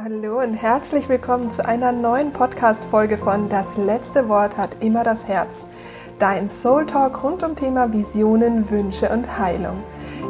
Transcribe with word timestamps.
Hallo 0.00 0.40
und 0.40 0.54
herzlich 0.54 1.08
willkommen 1.08 1.50
zu 1.50 1.66
einer 1.66 1.90
neuen 1.90 2.32
Podcast-Folge 2.32 3.18
von 3.18 3.48
Das 3.48 3.76
letzte 3.76 4.28
Wort 4.28 4.56
hat 4.56 4.76
immer 4.78 5.02
das 5.02 5.26
Herz. 5.26 5.66
Dein 6.20 6.46
Soul 6.46 6.86
Talk 6.86 7.24
rund 7.24 7.42
um 7.42 7.56
Thema 7.56 7.92
Visionen, 7.92 8.70
Wünsche 8.70 9.08
und 9.08 9.40
Heilung. 9.40 9.82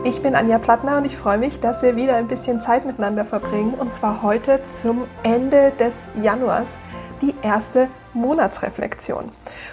Ich 0.04 0.22
bin 0.22 0.34
Anja 0.34 0.56
Plattner 0.58 0.96
und 0.96 1.04
ich 1.04 1.18
freue 1.18 1.36
mich, 1.36 1.60
dass 1.60 1.82
wir 1.82 1.96
wieder 1.96 2.16
ein 2.16 2.28
bisschen 2.28 2.62
Zeit 2.62 2.86
miteinander 2.86 3.26
verbringen 3.26 3.74
und 3.74 3.92
zwar 3.92 4.22
heute 4.22 4.62
zum 4.62 5.06
Ende 5.22 5.70
des 5.78 6.02
Januars, 6.16 6.78
die 7.20 7.34
erste 7.42 7.88
Monatsreflexion. 8.14 9.30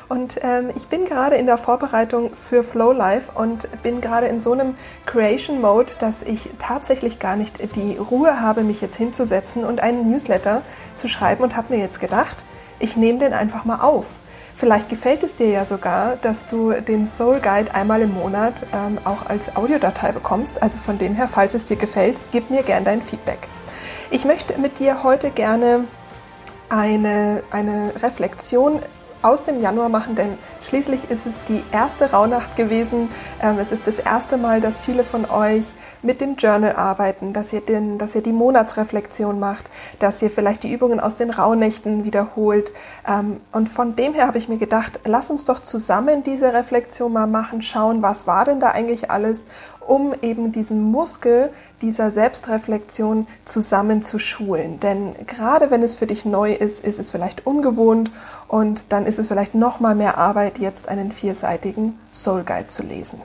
Und 0.10 0.40
ähm, 0.44 0.72
ich 0.76 0.88
bin 0.88 1.06
gerade 1.06 1.36
in 1.36 1.46
der 1.46 1.58
Vorbereitung 1.58 2.36
für 2.36 2.64
Flow 2.64 2.92
Life 2.92 3.32
und 3.34 3.70
bin 3.82 4.02
gerade 4.02 4.28
in 4.28 4.40
so 4.40 4.54
einem 4.54 4.76
Creation 5.06 5.62
Mode, 5.62 5.94
dass 6.00 6.22
ich 6.24 6.50
tatsächlich 6.60 7.20
gar 7.20 7.36
nicht 7.36 7.76
die 7.76 7.98
Ruhe 7.98 8.42
habe, 8.42 8.64
mich 8.64 8.82
jetzt 8.82 8.96
hinzusetzen 8.96 9.64
und 9.64 9.82
einen 9.82 10.10
Newsletter 10.10 10.62
zu 10.94 11.08
schreiben 11.08 11.44
und 11.44 11.56
habe 11.56 11.74
mir 11.74 11.80
jetzt 11.80 12.00
gedacht, 12.00 12.46
ich 12.80 12.98
nehme 12.98 13.20
den 13.20 13.34
einfach 13.34 13.66
mal 13.66 13.82
auf. 13.82 14.08
Vielleicht 14.58 14.88
gefällt 14.88 15.22
es 15.24 15.36
dir 15.36 15.50
ja 15.50 15.66
sogar, 15.66 16.16
dass 16.16 16.48
du 16.48 16.72
den 16.72 17.06
Soul 17.06 17.42
Guide 17.42 17.76
einmal 17.76 18.02
im 18.02 18.14
Monat 18.14 18.66
ähm, 18.74 19.00
auch 19.04 19.26
als 19.28 19.58
Audiodatei 19.58 20.14
bekommst. 20.14 20.64
Also 20.64 20.78
von 20.78 20.98
dem 20.98 21.14
her, 21.14 21.28
falls 21.28 21.54
es 21.54 21.66
dir 21.66 21.76
gefällt, 21.76 22.22
gib 22.32 22.50
mir 22.50 22.64
gern 22.64 22.86
dein 22.86 23.02
Feedback. 23.02 23.50
Ich 24.12 24.24
möchte 24.24 24.58
mit 24.58 24.80
dir 24.80 25.04
heute 25.04 25.32
gerne 25.32 25.86
eine, 26.70 27.44
eine 27.52 27.94
Reflexion 28.02 28.80
aus 29.26 29.42
dem 29.42 29.60
Januar 29.60 29.90
machen, 29.90 30.14
denn 30.14 30.38
schließlich 30.62 31.10
ist 31.10 31.26
es 31.26 31.42
die 31.42 31.64
erste 31.72 32.12
Rauhnacht 32.12 32.56
gewesen. 32.56 33.10
Ähm, 33.42 33.58
es 33.58 33.72
ist 33.72 33.88
das 33.88 33.98
erste 33.98 34.38
Mal, 34.38 34.62
dass 34.62 34.80
viele 34.80 35.04
von 35.04 35.26
euch 35.28 35.74
mit 36.04 36.22
dem 36.22 36.36
Journal 36.36 36.76
arbeiten, 36.76 37.34
dass 37.34 37.52
ihr, 37.52 37.62
den, 37.62 37.98
dass 37.98 38.14
ihr 38.14 38.22
die 38.22 38.34
Monatsreflexion 38.34 39.40
macht, 39.40 39.72
dass 39.98 40.22
ihr 40.22 40.30
vielleicht 40.30 40.62
die 40.62 40.72
Übungen 40.72 41.00
aus 41.00 41.16
den 41.16 41.32
Rauhnächten 41.32 42.06
wiederholt. 42.06 42.72
Ähm, 43.08 43.42
und 43.52 43.68
von 43.68 43.96
dem 43.96 44.14
her 44.14 44.28
habe 44.28 44.38
ich 44.38 44.48
mir 44.48 44.60
gedacht, 44.60 45.00
lass 45.06 45.32
uns 45.32 45.44
doch 45.46 45.60
zusammen 45.60 46.22
diese 46.22 46.54
Reflexion 46.54 47.12
mal 47.12 47.26
machen, 47.26 47.64
schauen, 47.64 48.04
was 48.04 48.28
war 48.28 48.46
denn 48.46 48.60
da 48.60 48.70
eigentlich 48.70 49.10
alles 49.10 49.46
um 49.88 50.14
eben 50.22 50.52
diesen 50.52 50.82
Muskel 50.82 51.52
dieser 51.82 52.12
Selbstreflexion 52.12 53.28
zusammen 53.46 54.02
zu 54.02 54.20
schulen. 54.20 54.80
Denn 54.80 55.14
gerade 55.28 55.72
wenn 55.72 55.84
es 55.84 55.96
für 55.96 56.08
dich 56.08 56.26
neu 56.26 56.54
ist, 56.54 56.84
ist 56.84 57.00
es 57.00 57.12
vielleicht 57.12 57.46
ungewohnt 57.46 58.12
und 58.48 58.92
dann 58.92 59.06
ist 59.06 59.20
es 59.20 59.28
vielleicht 59.28 59.56
noch 59.56 59.80
mal 59.80 59.96
mehr 59.96 60.18
Arbeit, 60.18 60.60
jetzt 60.60 60.90
einen 60.90 61.12
vierseitigen 61.12 62.00
Soul 62.12 62.44
Guide 62.44 62.68
zu 62.68 62.84
lesen. 62.84 63.22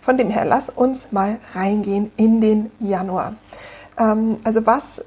Von 0.00 0.16
dem 0.16 0.30
her, 0.30 0.44
lass 0.44 0.70
uns 0.70 1.12
mal 1.12 1.38
reingehen 1.54 2.10
in 2.16 2.40
den 2.40 2.70
Januar. 2.78 3.34
Ähm, 3.98 4.34
also 4.44 4.66
was, 4.66 5.04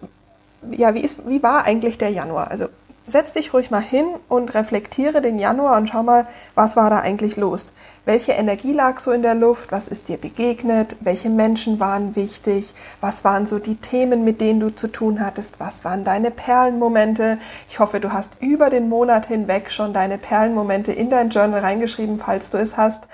ja, 0.72 0.94
wie 0.94 1.02
ist, 1.02 1.28
wie 1.28 1.44
war 1.44 1.66
eigentlich 1.66 1.98
der 1.98 2.10
Januar? 2.10 2.50
Also 2.52 2.68
setz 3.06 3.34
dich 3.34 3.54
ruhig 3.54 3.70
mal 3.70 3.82
hin 3.82 4.06
und 4.30 4.54
reflektiere 4.54 5.22
den 5.22 5.38
Januar 5.38 5.78
und 5.78 5.90
schau 5.90 6.04
mal, 6.04 6.26
was 6.56 6.76
war 6.78 6.90
da 6.90 7.00
eigentlich 7.00 7.36
los? 7.36 7.74
Welche 8.06 8.34
Energie 8.34 8.74
lag 8.74 9.00
so 9.00 9.12
in 9.12 9.22
der 9.22 9.36
Luft? 9.36 9.72
Was 9.72 9.88
ist 9.88 10.10
dir 10.10 10.18
begegnet? 10.18 10.98
Welche 11.02 11.30
Menschen 11.30 11.80
waren 11.80 12.16
wichtig? 12.16 12.74
Was 13.02 13.24
waren 13.24 13.46
so 13.46 13.60
die 13.60 13.76
Themen, 13.76 14.24
mit 14.24 14.42
denen 14.42 14.60
du 14.60 14.70
zu 14.70 14.88
tun 14.88 15.20
hattest? 15.20 15.60
Was 15.60 15.86
waren 15.86 16.04
deine 16.04 16.32
Perlenmomente? 16.32 17.38
Ich 17.70 17.80
hoffe, 17.80 18.00
du 18.00 18.12
hast 18.14 18.42
über 18.42 18.70
den 18.70 18.90
Monat 18.90 19.28
hinweg 19.28 19.72
schon 19.72 19.94
deine 19.94 20.18
Perlenmomente 20.18 20.92
in 20.92 21.10
dein 21.10 21.30
Journal 21.30 21.62
reingeschrieben, 21.62 22.18
falls 22.18 22.50
du 22.50 22.58
es 22.58 22.78
hast. 22.78 23.08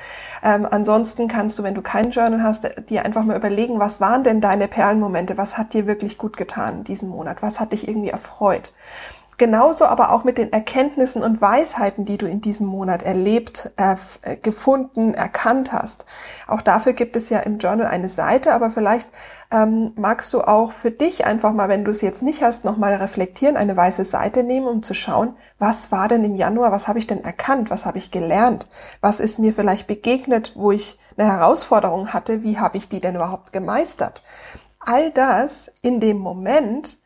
Ähm, 0.43 0.67
ansonsten 0.69 1.27
kannst 1.27 1.57
du, 1.59 1.63
wenn 1.63 1.75
du 1.75 1.81
kein 1.81 2.11
Journal 2.11 2.43
hast, 2.43 2.67
dir 2.89 3.05
einfach 3.05 3.23
mal 3.23 3.37
überlegen, 3.37 3.79
was 3.79 4.01
waren 4.01 4.23
denn 4.23 4.41
deine 4.41 4.67
Perlenmomente? 4.67 5.37
Was 5.37 5.57
hat 5.57 5.73
dir 5.73 5.87
wirklich 5.87 6.17
gut 6.17 6.37
getan 6.37 6.83
diesen 6.83 7.09
Monat? 7.09 7.41
Was 7.41 7.59
hat 7.59 7.73
dich 7.73 7.87
irgendwie 7.87 8.09
erfreut? 8.09 8.71
Genauso 9.39 9.85
aber 9.85 10.11
auch 10.11 10.25
mit 10.25 10.37
den 10.37 10.51
Erkenntnissen 10.51 11.23
und 11.23 11.41
Weisheiten, 11.41 12.03
die 12.03 12.17
du 12.17 12.27
in 12.27 12.41
diesem 12.41 12.67
Monat 12.67 13.03
erlebt, 13.03 13.71
äh, 13.77 13.95
gefunden, 14.35 15.13
erkannt 15.13 15.71
hast. 15.71 16.03
Auch 16.45 16.61
dafür 16.61 16.91
gibt 16.91 17.15
es 17.15 17.29
ja 17.29 17.39
im 17.39 17.57
Journal 17.57 17.87
eine 17.87 18.09
Seite, 18.09 18.53
aber 18.53 18.69
vielleicht 18.69 19.07
ähm, 19.49 19.93
magst 19.95 20.33
du 20.33 20.41
auch 20.41 20.73
für 20.73 20.91
dich 20.91 21.25
einfach 21.25 21.53
mal, 21.53 21.69
wenn 21.69 21.85
du 21.85 21.91
es 21.91 22.01
jetzt 22.01 22.21
nicht 22.21 22.43
hast, 22.43 22.65
nochmal 22.65 22.95
reflektieren, 22.95 23.55
eine 23.55 23.77
weiße 23.77 24.03
Seite 24.03 24.43
nehmen, 24.43 24.67
um 24.67 24.83
zu 24.83 24.93
schauen, 24.93 25.37
was 25.57 25.89
war 25.89 26.09
denn 26.09 26.25
im 26.25 26.35
Januar, 26.35 26.73
was 26.73 26.89
habe 26.89 26.99
ich 26.99 27.07
denn 27.07 27.23
erkannt, 27.23 27.69
was 27.69 27.85
habe 27.85 27.97
ich 27.97 28.11
gelernt, 28.11 28.67
was 28.99 29.21
ist 29.21 29.39
mir 29.39 29.53
vielleicht 29.53 29.87
begegnet, 29.87 30.51
wo 30.57 30.71
ich 30.71 30.99
eine 31.17 31.31
Herausforderung 31.31 32.11
hatte, 32.11 32.43
wie 32.43 32.59
habe 32.59 32.77
ich 32.77 32.89
die 32.89 32.99
denn 32.99 33.15
überhaupt 33.15 33.53
gemeistert. 33.53 34.21
All 34.81 35.11
das 35.11 35.71
in 35.81 36.01
dem 36.01 36.17
Moment, 36.17 36.97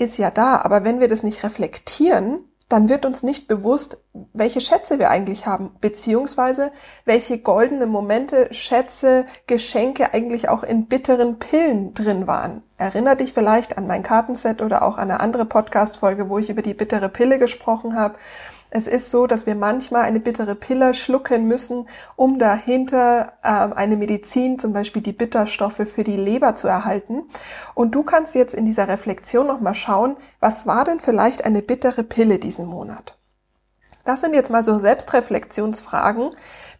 ist 0.00 0.16
ja 0.16 0.30
da, 0.30 0.56
aber 0.62 0.84
wenn 0.84 1.00
wir 1.00 1.08
das 1.08 1.22
nicht 1.22 1.44
reflektieren, 1.44 2.40
dann 2.70 2.88
wird 2.88 3.04
uns 3.04 3.24
nicht 3.24 3.48
bewusst, 3.48 3.98
welche 4.32 4.60
Schätze 4.60 5.00
wir 5.00 5.10
eigentlich 5.10 5.46
haben, 5.46 5.72
beziehungsweise 5.80 6.70
welche 7.04 7.38
goldene 7.38 7.86
Momente, 7.86 8.48
Schätze, 8.52 9.26
Geschenke 9.48 10.14
eigentlich 10.14 10.48
auch 10.48 10.62
in 10.62 10.86
bitteren 10.86 11.40
Pillen 11.40 11.94
drin 11.94 12.28
waren. 12.28 12.62
Erinner 12.78 13.16
dich 13.16 13.32
vielleicht 13.32 13.76
an 13.76 13.88
mein 13.88 14.04
Kartenset 14.04 14.62
oder 14.62 14.82
auch 14.82 14.98
an 14.98 15.10
eine 15.10 15.18
andere 15.18 15.46
Podcast-Folge, 15.46 16.28
wo 16.28 16.38
ich 16.38 16.48
über 16.48 16.62
die 16.62 16.74
bittere 16.74 17.08
Pille 17.08 17.38
gesprochen 17.38 17.96
habe 17.96 18.14
es 18.70 18.86
ist 18.86 19.10
so, 19.10 19.26
dass 19.26 19.46
wir 19.46 19.56
manchmal 19.56 20.02
eine 20.02 20.20
bittere 20.20 20.54
Pille 20.54 20.94
schlucken 20.94 21.46
müssen, 21.46 21.88
um 22.16 22.38
dahinter 22.38 23.32
äh, 23.42 23.48
eine 23.48 23.96
Medizin, 23.96 24.58
zum 24.58 24.72
Beispiel 24.72 25.02
die 25.02 25.12
Bitterstoffe 25.12 25.82
für 25.88 26.04
die 26.04 26.16
Leber 26.16 26.54
zu 26.54 26.68
erhalten. 26.68 27.22
Und 27.74 27.94
du 27.94 28.04
kannst 28.04 28.34
jetzt 28.34 28.54
in 28.54 28.64
dieser 28.64 28.88
Reflexion 28.88 29.46
nochmal 29.46 29.74
schauen, 29.74 30.16
was 30.38 30.66
war 30.66 30.84
denn 30.84 31.00
vielleicht 31.00 31.44
eine 31.44 31.62
bittere 31.62 32.04
Pille 32.04 32.38
diesen 32.38 32.66
Monat? 32.66 33.18
Das 34.04 34.20
sind 34.20 34.34
jetzt 34.34 34.50
mal 34.50 34.62
so 34.62 34.78
Selbstreflexionsfragen, 34.78 36.30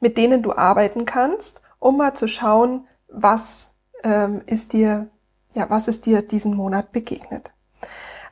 mit 0.01 0.17
denen 0.17 0.43
du 0.43 0.53
arbeiten 0.53 1.05
kannst, 1.05 1.61
um 1.79 1.97
mal 1.97 2.15
zu 2.15 2.29
schauen, 2.29 2.87
was 3.09 3.73
ähm, 4.05 4.43
ist 4.47 4.73
dir, 4.73 5.11
ja, 5.53 5.69
was 5.69 5.89
ist 5.89 6.07
dir 6.07 6.23
diesen 6.23 6.57
Monat 6.57 6.93
begegnet. 6.93 7.53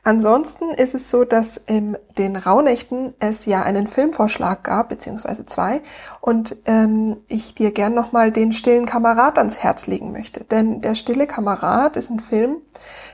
Ansonsten 0.09 0.71
ist 0.71 0.95
es 0.95 1.11
so, 1.11 1.23
dass 1.23 1.55
in 1.55 1.95
den 2.17 2.35
Rauhnächten 2.35 3.13
es 3.19 3.45
ja 3.45 3.61
einen 3.61 3.85
Filmvorschlag 3.85 4.63
gab, 4.63 4.89
beziehungsweise 4.89 5.45
zwei, 5.45 5.83
und 6.19 6.55
ähm, 6.65 7.17
ich 7.27 7.53
dir 7.53 7.71
gern 7.71 7.93
nochmal 7.93 8.31
den 8.31 8.51
stillen 8.51 8.87
Kamerad 8.87 9.37
ans 9.37 9.57
Herz 9.57 9.85
legen 9.85 10.11
möchte. 10.11 10.45
Denn 10.45 10.81
der 10.81 10.95
stille 10.95 11.27
Kamerad 11.27 11.95
ist 11.95 12.09
ein 12.09 12.19
Film, 12.19 12.57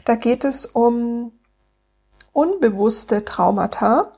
da 0.06 0.16
geht 0.16 0.46
es 0.46 0.66
um 0.66 1.34
unbewusste 2.32 3.26
Traumata, 3.26 4.14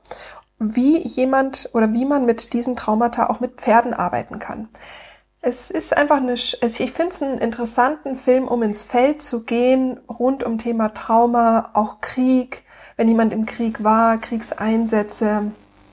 wie 0.60 1.04
jemand 1.04 1.70
oder 1.72 1.92
wie 1.92 2.04
man 2.04 2.26
mit 2.26 2.52
diesen 2.52 2.76
Traumata 2.76 3.28
auch 3.28 3.40
mit 3.40 3.60
Pferden 3.60 3.92
arbeiten 3.92 4.38
kann. 4.38 4.68
Es 5.40 5.72
ist 5.72 5.96
einfach 5.96 6.18
eine, 6.18 6.34
ich 6.34 6.92
finde 6.92 7.08
es 7.08 7.22
einen 7.24 7.38
interessanten 7.38 8.14
Film, 8.14 8.46
um 8.46 8.62
ins 8.62 8.82
Feld 8.82 9.20
zu 9.20 9.42
gehen, 9.42 9.98
rund 10.08 10.44
um 10.44 10.58
Thema 10.58 10.94
Trauma, 10.94 11.70
auch 11.74 12.00
Krieg, 12.00 12.62
wenn 12.98 13.08
jemand 13.08 13.32
im 13.32 13.46
Krieg 13.46 13.82
war, 13.82 14.18
Kriegseinsätze, 14.18 15.52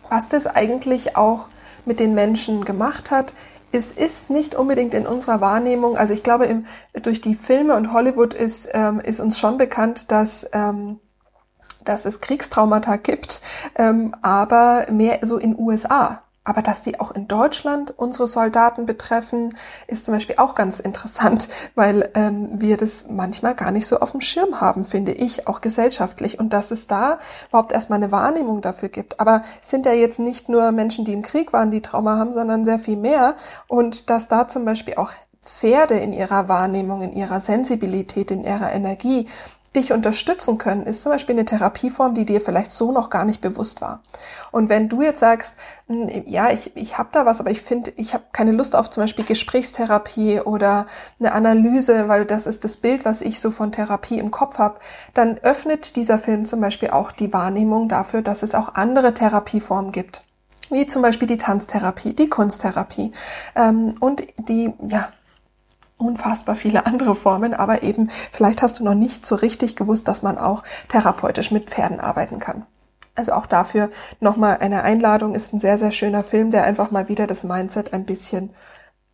was 0.10 0.28
das 0.28 0.48
eigentlich 0.48 1.16
auch 1.16 1.48
mit 1.86 2.02
den 2.02 2.14
Menschen 2.14 2.66
gemacht 2.66 3.12
hat. 3.12 3.34
Es 3.72 3.92
ist 3.92 4.30
nicht 4.30 4.56
unbedingt 4.56 4.94
in 4.94 5.06
unserer 5.06 5.40
Wahrnehmung, 5.40 5.98
also 5.98 6.14
ich 6.14 6.24
glaube, 6.24 6.46
im, 6.46 6.66
durch 7.02 7.22
die 7.22 7.36
Filme 7.36 7.76
und 7.76 7.94
Hollywood 7.94 8.34
ist, 8.34 8.70
ähm, 8.74 9.00
ist 9.00 9.20
uns 9.20 9.40
schon 9.40 9.58
bekannt, 9.58 10.12
dass 10.12 10.50
ähm, 10.52 11.00
dass 11.84 12.06
es 12.06 12.20
Kriegstraumata 12.20 12.98
gibt, 12.98 13.42
ähm, 13.76 14.16
aber 14.22 14.88
mehr 14.92 15.20
so 15.22 15.38
in 15.38 15.56
USA. 15.58 16.25
Aber 16.46 16.62
dass 16.62 16.82
die 16.82 17.00
auch 17.00 17.12
in 17.12 17.28
Deutschland 17.28 17.94
unsere 17.98 18.28
Soldaten 18.28 18.86
betreffen, 18.86 19.56
ist 19.88 20.06
zum 20.06 20.14
Beispiel 20.14 20.36
auch 20.38 20.56
ganz 20.56 20.80
interessant, 20.80 21.50
weil 21.76 22.10
ähm, 22.14 22.62
wir 22.62 22.78
das 22.78 23.08
manchmal 23.10 23.56
gar 23.56 23.72
nicht 23.72 23.88
so 23.88 24.00
auf 24.00 24.12
dem 24.12 24.22
Schirm 24.22 24.62
haben, 24.62 24.86
finde 24.86 25.12
ich, 25.12 25.48
auch 25.48 25.60
gesellschaftlich. 25.60 26.40
Und 26.40 26.54
dass 26.54 26.72
es 26.72 26.88
da 26.88 27.20
überhaupt 27.50 27.74
erstmal 27.74 28.02
eine 28.02 28.12
Wahrnehmung 28.12 28.62
dafür 28.62 28.90
gibt. 28.90 29.20
Aber 29.20 29.42
es 29.62 29.70
sind 29.70 29.86
ja 29.86 29.94
jetzt 29.94 30.20
nicht 30.20 30.48
nur 30.48 30.72
Menschen, 30.72 31.04
die 31.04 31.14
im 31.14 31.24
Krieg 31.24 31.52
waren, 31.52 31.72
die 31.72 31.82
Trauma 31.82 32.18
haben, 32.18 32.32
sondern 32.32 32.64
sehr 32.64 32.80
viel 32.80 32.98
mehr. 32.98 33.36
Und 33.68 34.10
dass 34.10 34.28
da 34.28 34.48
zum 34.48 34.64
Beispiel 34.64 34.96
auch 34.96 35.12
Pferde 35.42 35.96
in 35.96 36.14
ihrer 36.14 36.48
Wahrnehmung, 36.48 37.02
in 37.02 37.14
ihrer 37.14 37.40
Sensibilität, 37.40 38.32
in 38.32 38.44
ihrer 38.44 38.72
Energie 38.72 39.28
dich 39.76 39.92
unterstützen 39.92 40.58
können, 40.58 40.86
ist 40.86 41.02
zum 41.02 41.12
Beispiel 41.12 41.36
eine 41.36 41.46
Therapieform, 41.46 42.16
die 42.16 42.26
dir 42.26 42.42
vielleicht 42.42 42.72
so 42.72 42.92
noch 42.92 43.10
gar 43.10 43.26
nicht 43.26 43.42
bewusst 43.42 43.82
war. 43.82 44.02
Und 44.52 44.70
wenn 44.70 44.90
du 44.90 45.02
jetzt 45.02 45.20
sagst, 45.20 45.56
hm, 45.88 46.10
ja, 46.26 46.50
ich, 46.50 46.76
ich 46.76 46.98
habe 46.98 47.10
da 47.12 47.26
was, 47.26 47.40
aber 47.40 47.52
ich 47.52 47.62
finde, 47.62 47.92
ich 47.96 48.14
habe 48.14 48.26
keine 48.32 48.52
Lust 48.52 48.76
auf 48.76 48.90
zum 48.90 49.04
Beispiel 49.04 49.26
Gesprächstherapie 49.26 50.40
oder 50.40 50.86
eine 51.20 51.34
Analyse, 51.34 52.08
weil 52.08 52.26
das 52.26 52.48
ist 52.48 52.64
das 52.64 52.78
Bild, 52.78 53.06
was 53.06 53.22
ich 53.22 53.40
so 53.40 53.52
von 53.52 53.72
Therapie 53.72 54.20
im 54.20 54.32
Kopf 54.32 54.58
habe, 54.58 54.80
dann 55.14 55.38
öffnet 55.40 55.96
dieser 55.96 56.20
Film 56.20 56.46
zum 56.46 56.62
Beispiel 56.62 56.90
auch 56.90 57.12
die 57.12 57.34
Wahrnehmung 57.34 57.90
dafür, 57.90 58.22
dass 58.22 58.44
es 58.44 58.56
auch 58.56 58.76
andere 58.76 59.14
Therapieformen 59.14 59.92
gibt 59.92 60.24
wie 60.70 60.88
zum 60.88 61.02
Beispiel 61.02 61.28
die 61.28 61.38
Tanztherapie, 61.38 62.14
die 62.14 62.28
Kunsttherapie 62.28 63.12
ähm, 63.56 63.94
und 64.00 64.24
die 64.50 64.74
ja 64.88 65.10
unfassbar 65.98 66.56
viele 66.56 66.86
andere 66.86 67.16
Formen, 67.16 67.54
aber 67.54 67.84
eben 67.84 68.10
vielleicht 68.32 68.62
hast 68.62 68.80
du 68.80 68.84
noch 68.84 68.96
nicht 68.96 69.26
so 69.26 69.36
richtig 69.36 69.76
gewusst, 69.76 70.08
dass 70.08 70.24
man 70.24 70.38
auch 70.38 70.64
therapeutisch 70.90 71.52
mit 71.52 71.70
Pferden 71.70 72.00
arbeiten 72.00 72.40
kann. 72.40 72.66
Also 73.16 73.32
auch 73.32 73.46
dafür 73.46 73.90
nochmal 74.20 74.58
eine 74.60 74.84
Einladung, 74.84 75.36
ist 75.36 75.54
ein 75.54 75.60
sehr, 75.60 75.78
sehr 75.78 75.92
schöner 75.92 76.24
Film, 76.24 76.52
der 76.52 76.66
einfach 76.66 76.92
mal 76.92 77.08
wieder 77.08 77.28
das 77.28 77.46
Mindset 77.46 77.94
ein 77.94 78.06
bisschen 78.06 78.52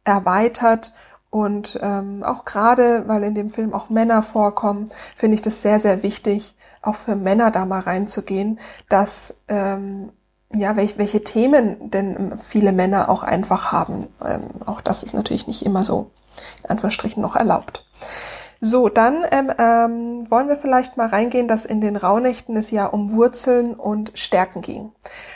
erweitert. 0.04 0.94
Und 1.30 1.80
ähm, 1.82 2.24
auch 2.24 2.44
gerade, 2.44 3.08
weil 3.08 3.24
in 3.24 3.36
dem 3.36 3.50
Film 3.50 3.74
auch 3.74 3.90
Männer 3.90 4.24
vorkommen, 4.24 4.90
finde 5.16 5.36
ich 5.36 5.42
das 5.42 5.62
sehr, 5.62 5.80
sehr 5.80 6.04
wichtig, 6.04 6.56
auch 6.82 6.96
für 6.96 7.16
Männer 7.16 7.52
da 7.52 7.66
mal 7.66 7.80
reinzugehen, 7.80 8.60
dass 8.90 9.44
ähm, 9.48 10.12
ja, 10.54 10.76
welch, 10.76 10.98
welche 10.98 11.24
Themen 11.24 11.90
denn 11.92 12.38
viele 12.38 12.74
Männer 12.74 13.08
auch 13.08 13.24
einfach 13.24 13.72
haben. 13.72 14.08
Ähm, 14.26 14.42
auch 14.66 14.82
das 14.82 15.04
ist 15.04 15.14
natürlich 15.14 15.48
nicht 15.48 15.66
immer 15.66 15.86
so, 15.86 16.12
in 16.64 16.70
Anführungsstrichen, 16.70 17.22
noch 17.22 17.36
erlaubt. 17.36 17.86
So, 18.64 18.90
dann 18.90 19.26
ähm, 19.32 19.52
ähm, 19.58 20.30
wollen 20.30 20.48
wir 20.48 20.56
vielleicht 20.56 20.96
mal 20.96 21.08
reingehen, 21.08 21.48
dass 21.48 21.66
in 21.66 21.82
den 21.82 21.96
Rauhnächten 21.96 22.56
es 22.56 22.70
ja 22.70 22.86
um 22.86 23.12
Wurzeln 23.12 23.74
und 23.74 24.12
Stärken 24.14 24.62
ging. 24.62 24.92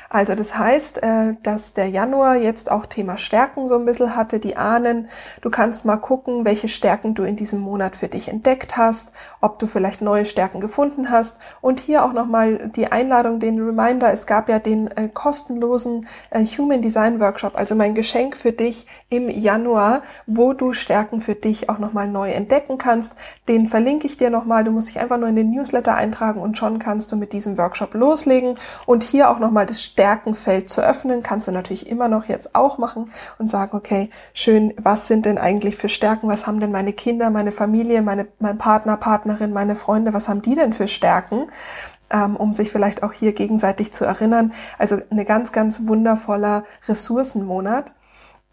Also 0.09 0.35
das 0.35 0.57
heißt, 0.57 1.03
äh, 1.03 1.35
dass 1.43 1.73
der 1.73 1.89
Januar 1.89 2.35
jetzt 2.35 2.71
auch 2.71 2.85
Thema 2.85 3.17
Stärken 3.17 3.67
so 3.67 3.75
ein 3.75 3.85
bisschen 3.85 4.15
hatte, 4.15 4.39
die 4.39 4.55
Ahnen. 4.55 5.09
Du 5.41 5.49
kannst 5.49 5.85
mal 5.85 5.97
gucken, 5.97 6.45
welche 6.45 6.67
Stärken 6.67 7.15
du 7.15 7.23
in 7.23 7.35
diesem 7.35 7.59
Monat 7.59 7.95
für 7.95 8.07
dich 8.07 8.27
entdeckt 8.27 8.77
hast, 8.77 9.11
ob 9.41 9.59
du 9.59 9.67
vielleicht 9.67 10.01
neue 10.01 10.25
Stärken 10.25 10.61
gefunden 10.61 11.09
hast. 11.09 11.39
Und 11.61 11.79
hier 11.79 12.05
auch 12.05 12.13
nochmal 12.13 12.69
die 12.69 12.91
Einladung, 12.91 13.39
den 13.39 13.59
Reminder. 13.59 14.13
Es 14.13 14.25
gab 14.25 14.47
ja 14.47 14.59
den 14.59 14.87
äh, 14.87 15.09
kostenlosen 15.09 16.07
äh, 16.29 16.45
Human 16.45 16.81
Design 16.81 17.19
Workshop, 17.19 17.57
also 17.57 17.75
mein 17.75 17.95
Geschenk 17.95 18.37
für 18.37 18.51
dich 18.51 18.87
im 19.09 19.29
Januar, 19.29 20.03
wo 20.27 20.53
du 20.53 20.73
Stärken 20.73 21.19
für 21.19 21.35
dich 21.35 21.69
auch 21.69 21.79
nochmal 21.79 22.07
neu 22.07 22.31
entdecken 22.31 22.77
kannst. 22.77 23.15
Den 23.47 23.67
verlinke 23.67 24.07
ich 24.07 24.17
dir 24.17 24.29
nochmal. 24.29 24.63
Du 24.63 24.71
musst 24.71 24.89
dich 24.89 24.99
einfach 24.99 25.17
nur 25.17 25.29
in 25.29 25.35
den 25.35 25.51
Newsletter 25.51 25.95
eintragen 25.95 26.39
und 26.39 26.57
schon 26.57 26.79
kannst 26.79 27.11
du 27.11 27.15
mit 27.15 27.33
diesem 27.33 27.57
Workshop 27.57 27.93
loslegen. 27.95 28.57
Und 28.85 29.03
hier 29.03 29.29
auch 29.29 29.39
nochmal 29.39 29.65
das 29.65 29.81
Stärken 29.81 30.04
Stärkenfeld 30.05 30.69
zu 30.69 30.81
öffnen, 30.81 31.23
kannst 31.23 31.47
du 31.47 31.51
natürlich 31.51 31.89
immer 31.89 32.07
noch 32.07 32.25
jetzt 32.25 32.53
auch 32.53 32.77
machen 32.77 33.09
und 33.39 33.47
sagen, 33.47 33.75
okay, 33.75 34.11
schön, 34.33 34.71
was 34.77 35.07
sind 35.07 35.25
denn 35.25 35.39
eigentlich 35.39 35.77
für 35.77 35.89
Stärken? 35.89 36.29
Was 36.29 36.45
haben 36.45 36.59
denn 36.59 36.71
meine 36.71 36.93
Kinder, 36.93 37.31
meine 37.31 37.51
Familie, 37.51 38.03
meine, 38.03 38.27
mein 38.37 38.59
Partner, 38.59 38.97
Partnerin, 38.97 39.51
meine 39.51 39.75
Freunde, 39.75 40.13
was 40.13 40.29
haben 40.29 40.43
die 40.43 40.53
denn 40.53 40.73
für 40.73 40.87
Stärken? 40.87 41.47
Ähm, 42.11 42.35
um 42.35 42.53
sich 42.53 42.71
vielleicht 42.71 43.01
auch 43.01 43.13
hier 43.13 43.33
gegenseitig 43.33 43.91
zu 43.91 44.05
erinnern. 44.05 44.53
Also 44.77 44.99
eine 45.09 45.25
ganz, 45.25 45.51
ganz 45.51 45.87
wundervoller 45.87 46.65
Ressourcenmonat. 46.87 47.95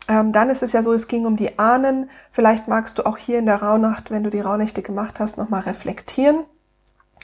Ähm, 0.08 0.32
dann 0.32 0.48
ist 0.48 0.62
es 0.62 0.72
ja 0.72 0.82
so, 0.82 0.94
es 0.94 1.06
ging 1.06 1.26
um 1.26 1.37
die 1.37 1.58
Ahnen. 1.58 2.08
Vielleicht 2.31 2.66
magst 2.66 2.96
du 2.96 3.05
auch 3.05 3.19
hier 3.19 3.38
in 3.38 3.44
der 3.44 3.60
Rauhnacht, 3.60 4.10
wenn 4.10 4.25
du 4.25 4.31
die 4.31 4.40
Rauhnächte 4.40 4.81
gemacht 4.81 5.20
hast, 5.20 5.37
nochmal 5.37 5.60
reflektieren. 5.60 6.44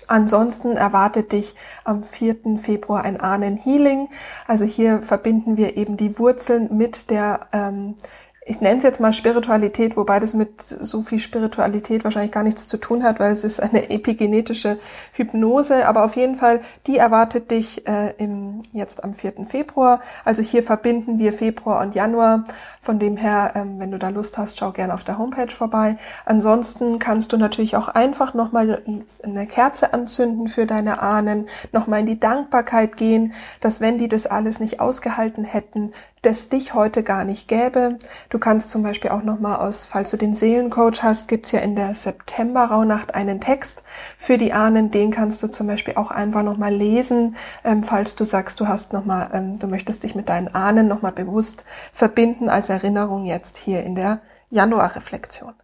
Ansonsten 0.07 0.77
erwartet 0.77 1.33
dich 1.33 1.55
am 1.85 2.03
4. 2.03 2.59
Februar 2.59 3.05
ein 3.05 3.21
Ahnen-Healing. 3.21 4.09
Also 4.47 4.65
hier 4.65 5.03
verbinden 5.03 5.57
wir 5.57 5.77
eben 5.77 5.97
die 5.97 6.19
Wurzeln 6.19 6.77
mit 6.77 7.11
der 7.11 7.41
ähm, 7.53 7.97
ich 8.49 8.63
nenne 8.63 8.79
es 8.79 8.83
jetzt 8.83 9.01
mal 9.01 9.13
Spiritualität, 9.13 9.97
wobei 9.97 10.21
das 10.21 10.33
mit 10.33 10.63
so 10.63 11.03
viel 11.03 11.19
Spiritualität 11.19 12.03
wahrscheinlich 12.05 12.33
gar 12.33 12.43
nichts 12.43 12.67
zu 12.67 12.79
tun 12.79 13.05
hat, 13.05 13.21
weil 13.21 13.31
es 13.31 13.45
ist 13.45 13.61
eine 13.61 13.91
epigenetische 13.91 14.79
Hypnose. 15.13 15.87
Aber 15.87 16.05
auf 16.05 16.17
jeden 16.17 16.35
Fall, 16.35 16.61
die 16.87 16.97
erwartet 16.97 17.51
dich 17.51 17.87
äh, 17.87 18.15
im, 18.17 18.63
jetzt 18.73 19.05
am 19.05 19.13
4. 19.13 19.45
Februar. 19.45 20.01
Also 20.25 20.43
hier 20.43 20.63
verbinden 20.63 21.19
wir 21.19 21.35
Februar 21.35 21.83
und 21.83 21.95
Januar. 21.95 22.45
Von 22.81 22.99
dem 22.99 23.19
her, 23.19 23.53
ähm, 23.55 23.79
wenn 23.81 23.91
du 23.91 23.99
da 23.99 24.09
Lust 24.09 24.39
hast, 24.39 24.59
schau 24.59 24.73
gerne 24.73 24.95
auf 24.95 25.05
der 25.05 25.19
Homepage 25.19 25.53
vorbei. 25.53 25.99
Ansonsten 26.25 26.99
kannst 26.99 27.33
du 27.33 27.37
natürlich 27.37 27.77
auch 27.77 27.89
einfach 27.89 28.33
nochmal 28.33 28.83
eine 29.23 29.47
Kerze 29.47 29.93
anzünden 29.93 30.49
für 30.49 30.65
deine 30.65 31.03
Ahnen, 31.03 31.49
nochmal 31.73 32.01
in 32.01 32.07
die 32.07 32.21
Dankbarkeit 32.21 32.97
gehen, 32.97 33.35
dass 33.61 33.83
wenn 33.83 33.99
die 33.99 34.09
das 34.09 34.27
alles 34.27 34.59
nicht 34.59 34.81
ausgehalten 34.81 35.45
hätten, 35.45 35.93
das 36.29 36.51
dich 36.51 36.75
heute 36.75 37.03
gar 37.03 37.25
nicht 37.25 37.49
gäbe. 37.49 37.99
Du 38.29 38.39
kannst 38.39 38.69
zum 38.69 38.83
Beispiel 38.83 39.11
auch 39.11 39.23
nochmal 39.23 39.57
aus, 39.57 39.87
falls 39.87 40.11
du 40.11 40.19
den 40.19 40.35
Seelencoach 40.35 41.03
hast, 41.03 41.27
gibt's 41.27 41.53
ja 41.53 41.61
in 41.61 41.75
der 41.75 41.95
September-Rauhnacht 41.95 43.15
einen 43.15 43.41
Text 43.41 43.83
für 44.19 44.37
die 44.37 44.53
Ahnen. 44.53 44.91
Den 44.91 45.11
kannst 45.11 45.43
du 45.43 45.49
zum 45.49 45.67
Beispiel 45.67 45.95
auch 45.95 46.11
einfach 46.11 46.43
nochmal 46.43 46.75
lesen, 46.75 47.35
ähm, 47.65 47.83
falls 47.83 48.15
du 48.15 48.25
sagst, 48.25 48.61
du 48.61 48.69
hast 48.69 48.93
nochmal, 48.93 49.31
ähm, 49.33 49.59
du 49.59 49.69
möchtest 49.69 50.03
dich 50.03 50.15
mit 50.15 50.29
deinen 50.29 50.55
Ahnen 50.55 50.87
nochmal 50.87 51.13
bewusst 51.13 51.65
verbinden 51.93 52.51
als 52.51 52.69
Erinnerung 52.69 53.25
jetzt 53.25 53.57
hier 53.57 53.83
in 53.83 53.95
der 53.95 54.21
Januarreflexion. 54.51 55.55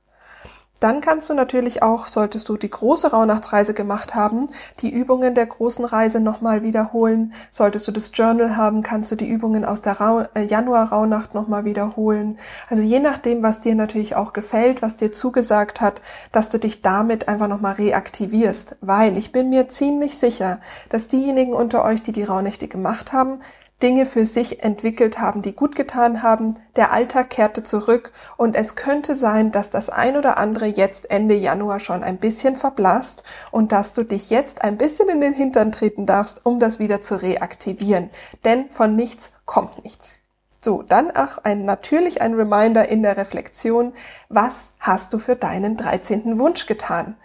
Dann 0.81 1.01
kannst 1.01 1.31
du 1.31 1.35
natürlich 1.35 1.83
auch, 1.83 2.09
solltest 2.09 2.49
du 2.49 2.57
die 2.57 2.69
große 2.69 3.11
Rauhnachtsreise 3.11 3.75
gemacht 3.75 4.15
haben, 4.15 4.49
die 4.81 4.91
Übungen 4.91 5.35
der 5.35 5.47
großen 5.47 5.85
Reise 5.85 6.21
nochmal 6.21 6.63
wiederholen. 6.63 7.33
Solltest 7.51 7.87
du 7.89 7.93
das 7.93 8.11
Journal 8.13 8.57
haben, 8.57 8.83
kannst 8.83 9.11
du 9.11 9.17
die 9.17 9.29
Übungen 9.29 9.65
aus 9.65 9.83
der 9.83 10.01
Ra 10.01 10.29
äh, 10.35 10.43
Januar-Rauhnacht 10.43 11.35
nochmal 11.35 11.65
wiederholen. 11.65 12.39
Also 12.69 12.83
je 12.83 12.99
nachdem, 12.99 13.43
was 13.43 13.61
dir 13.61 13.75
natürlich 13.75 14.17
auch 14.17 14.33
gefällt, 14.33 14.83
was 14.83 14.97
dir 14.97 15.13
zugesagt 15.13 15.81
hat, 15.81 16.03
dass 16.33 16.49
du 16.49 16.59
dich 16.59 16.83
damit 16.83 17.29
einfach 17.29 17.49
nochmal 17.49 17.75
reaktivierst. 17.75 18.77
Weil 18.81 19.17
ich 19.17 19.33
bin 19.33 19.51
mir 19.51 19.69
ziemlich 19.69 20.19
sicher, 20.19 20.61
dass 20.89 21.09
diejenigen 21.09 21.53
unter 21.53 21.85
euch, 21.85 22.03
die 22.03 22.13
die 22.13 22.25
Rauhnächte 22.25 22.69
gemacht 22.69 23.13
haben, 23.13 23.39
Dinge 23.85 24.07
für 24.07 24.25
sich 24.25 24.65
entwickelt 24.65 25.21
haben, 25.21 25.43
die 25.43 25.55
gut 25.55 25.77
getan 25.77 26.23
haben. 26.23 26.59
Der 26.75 26.91
Alltag 26.91 27.29
kehrte 27.29 27.63
zurück 27.63 28.13
und 28.39 28.57
es 28.57 28.77
könnte 28.77 29.15
sein, 29.15 29.53
dass 29.53 29.69
das 29.69 29.91
ein 29.91 30.17
oder 30.17 30.39
andere 30.39 30.65
jetzt 30.65 31.11
Ende 31.11 31.35
Januar 31.35 31.81
schon 31.81 32.03
ein 32.03 32.17
bisschen 32.17 32.57
verblasst 32.57 33.25
und 33.51 33.73
dass 33.73 33.93
du 33.93 34.03
dich 34.03 34.31
jetzt 34.31 34.65
ein 34.65 34.79
bisschen 34.79 35.11
in 35.11 35.21
den 35.21 35.35
Hintern 35.35 35.71
treten 35.71 36.07
darfst, 36.07 36.47
um 36.47 36.61
das 36.61 36.79
wieder 36.79 37.03
zu 37.03 37.21
reaktivieren. 37.21 38.09
Denn 38.47 38.71
von 38.71 38.97
nichts 38.97 39.35
kommt 39.45 39.85
nichts. 39.85 40.19
So, 40.63 40.81
dann 40.81 41.11
auch 41.11 41.37
ein, 41.43 41.67
natürlich 41.67 42.23
ein 42.23 42.33
Reminder 42.33 42.89
in 42.89 43.03
der 43.03 43.19
Reflexion. 43.19 43.93
Was 44.31 44.73
hast 44.81 45.13
du 45.13 45.19
für 45.19 45.37
deinen 45.37 45.77
13. 45.77 46.39
Wunsch 46.39 46.65
getan? 46.65 47.17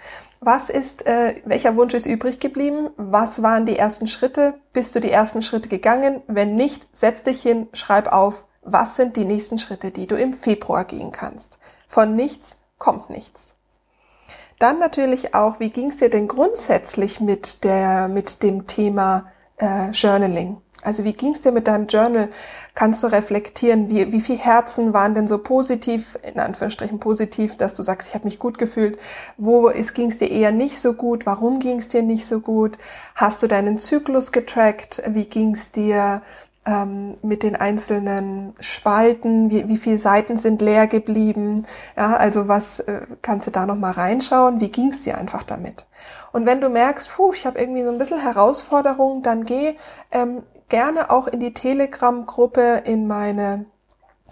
Was 0.41 0.69
ist, 0.69 1.05
äh, 1.05 1.41
welcher 1.43 1.75
Wunsch 1.75 1.93
ist 1.93 2.05
übrig 2.05 2.39
geblieben? 2.39 2.89
Was 2.95 3.43
waren 3.43 3.65
die 3.65 3.77
ersten 3.77 4.07
Schritte? 4.07 4.55
Bist 4.71 4.95
du 4.95 5.01
die 5.01 5.11
ersten 5.11 5.41
Schritte 5.41 5.67
gegangen? 5.67 6.21
Wenn 6.27 6.55
nicht, 6.55 6.87
setz 6.93 7.23
dich 7.23 7.41
hin, 7.41 7.67
schreib 7.73 8.11
auf, 8.13 8.45
was 8.61 8.95
sind 8.95 9.17
die 9.17 9.25
nächsten 9.25 9.59
Schritte, 9.59 9.91
die 9.91 10.07
du 10.07 10.15
im 10.15 10.33
Februar 10.33 10.85
gehen 10.85 11.11
kannst. 11.11 11.59
Von 11.87 12.15
nichts 12.15 12.57
kommt 12.77 13.09
nichts. 13.09 13.55
Dann 14.59 14.79
natürlich 14.79 15.33
auch, 15.35 15.59
wie 15.59 15.69
ging 15.69 15.89
es 15.89 15.97
dir 15.97 16.09
denn 16.09 16.27
grundsätzlich 16.27 17.19
mit 17.19 17.63
der, 17.63 18.07
mit 18.07 18.43
dem 18.43 18.67
Thema 18.67 19.31
äh, 19.57 19.89
Journaling? 19.91 20.61
Also 20.83 21.03
wie 21.03 21.13
ging 21.13 21.33
es 21.33 21.41
dir 21.41 21.51
mit 21.51 21.67
deinem 21.67 21.87
Journal? 21.87 22.29
Kannst 22.73 23.03
du 23.03 23.07
reflektieren, 23.07 23.89
wie, 23.89 24.11
wie 24.13 24.21
viel 24.21 24.37
Herzen 24.37 24.93
waren 24.93 25.13
denn 25.13 25.27
so 25.27 25.39
positiv, 25.39 26.17
in 26.23 26.39
Anführungsstrichen 26.39 26.99
positiv, 26.99 27.57
dass 27.57 27.73
du 27.73 27.83
sagst, 27.83 28.09
ich 28.09 28.15
habe 28.15 28.25
mich 28.25 28.39
gut 28.39 28.57
gefühlt. 28.57 28.97
Wo 29.37 29.69
ging 29.93 30.09
es 30.09 30.17
dir 30.17 30.31
eher 30.31 30.51
nicht 30.51 30.79
so 30.79 30.93
gut? 30.93 31.25
Warum 31.25 31.59
ging 31.59 31.79
es 31.79 31.89
dir 31.89 32.01
nicht 32.01 32.25
so 32.25 32.39
gut? 32.39 32.77
Hast 33.15 33.43
du 33.43 33.47
deinen 33.47 33.77
Zyklus 33.77 34.31
getrackt? 34.31 35.01
Wie 35.07 35.25
ging 35.25 35.53
es 35.53 35.71
dir 35.71 36.21
ähm, 36.65 37.15
mit 37.21 37.43
den 37.43 37.57
einzelnen 37.57 38.53
Spalten? 38.61 39.51
Wie, 39.51 39.67
wie 39.67 39.77
viele 39.77 39.97
Seiten 39.97 40.37
sind 40.37 40.61
leer 40.61 40.87
geblieben? 40.87 41.65
Ja, 41.97 42.15
also 42.15 42.47
was 42.47 42.79
äh, 42.79 43.01
kannst 43.21 43.47
du 43.47 43.51
da 43.51 43.65
noch 43.65 43.75
mal 43.75 43.91
reinschauen? 43.91 44.61
Wie 44.61 44.69
ging 44.69 44.89
es 44.89 45.01
dir 45.01 45.17
einfach 45.17 45.43
damit? 45.43 45.85
Und 46.31 46.45
wenn 46.45 46.61
du 46.61 46.69
merkst, 46.69 47.11
puh, 47.11 47.33
ich 47.33 47.45
habe 47.45 47.59
irgendwie 47.59 47.83
so 47.83 47.89
ein 47.89 47.97
bisschen 47.97 48.21
Herausforderung, 48.21 49.23
dann 49.23 49.43
geh 49.43 49.75
ähm, 50.11 50.43
gerne 50.69 51.11
auch 51.11 51.27
in 51.27 51.39
die 51.39 51.53
Telegram-Gruppe, 51.53 52.83
in 52.85 53.07
meine 53.07 53.65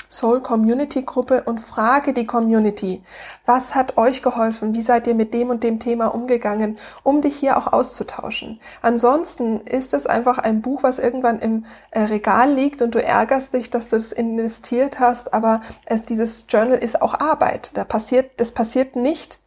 Soul 0.10 0.42
Community 0.42 1.04
Gruppe 1.04 1.44
und 1.44 1.60
frage 1.60 2.14
die 2.14 2.26
Community, 2.26 3.04
was 3.46 3.76
hat 3.76 3.98
euch 3.98 4.22
geholfen? 4.22 4.74
Wie 4.74 4.82
seid 4.82 5.06
ihr 5.08 5.16
mit 5.16 5.34
dem 5.34 5.50
und 5.50 5.64
dem 5.64 5.80
Thema 5.80 6.08
umgegangen, 6.08 6.78
um 7.04 7.22
dich 7.22 7.36
hier 7.36 7.58
auch 7.58 7.74
auszutauschen? 7.74 8.60
Ansonsten 8.82 9.62
ist 9.62 9.94
es 9.94 10.08
einfach 10.08 10.38
ein 10.38 10.62
Buch, 10.62 10.84
was 10.84 11.00
irgendwann 11.00 11.40
im 11.40 11.66
äh, 11.92 12.02
Regal 12.02 12.54
liegt 12.54 12.82
und 12.82 12.96
du 12.96 13.04
ärgerst 13.04 13.54
dich, 13.54 13.70
dass 13.70 13.90
du 13.90 13.98
es 13.98 14.12
investiert 14.12 15.00
hast, 15.00 15.34
aber 15.34 15.62
es, 15.86 16.04
dieses 16.04 16.46
Journal 16.48 16.78
ist 16.78 17.02
auch 17.02 17.20
Arbeit. 17.20 17.72
Da 17.74 17.84
passiert, 17.84 18.32
das 18.38 18.52
passiert 18.52 18.96
nicht 18.96 19.42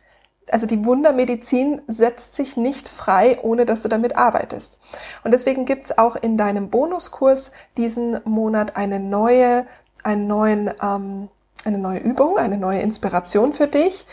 also 0.51 0.67
die 0.67 0.85
Wundermedizin 0.85 1.83
setzt 1.87 2.35
sich 2.35 2.57
nicht 2.57 2.89
frei, 2.89 3.39
ohne 3.43 3.67
dass 3.67 3.83
du 3.83 3.89
damit 3.89 4.17
arbeitest. 4.17 4.79
Und 5.25 5.33
deswegen 5.33 5.65
gibt's 5.65 5.97
auch 5.97 6.17
in 6.17 6.37
deinem 6.37 6.71
Bonuskurs 6.71 7.53
diesen 7.77 8.21
Monat 8.25 8.77
eine 8.77 9.01
neue, 9.01 9.67
einen 10.03 10.27
neuen, 10.27 10.71
ähm, 10.83 11.29
eine 11.65 11.79
neue 11.79 12.01
Übung, 12.01 12.39
eine 12.39 12.57
neue 12.57 12.81
Inspiration 12.81 13.53
für 13.53 13.67
dich, 13.67 14.07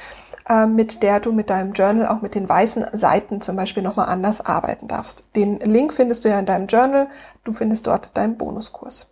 äh, 0.50 0.66
mit 0.66 1.02
der 1.02 1.20
du 1.20 1.32
mit 1.32 1.50
deinem 1.50 1.74
Journal 1.74 2.08
auch 2.08 2.22
mit 2.22 2.36
den 2.36 2.48
weißen 2.48 2.86
Seiten 2.94 3.42
zum 3.42 3.56
Beispiel 3.56 3.84
nochmal 3.84 4.08
anders 4.08 4.42
arbeiten 4.42 4.88
darfst. 4.88 5.24
Den 5.36 5.60
Link 5.60 5.94
findest 5.94 6.26
du 6.26 6.30
ja 6.30 6.40
in 6.40 6.46
deinem 6.46 6.68
Journal. 6.68 7.08
Du 7.44 7.54
findest 7.54 7.88
dort 7.88 8.16
deinen 8.16 8.38
Bonuskurs. 8.38 9.08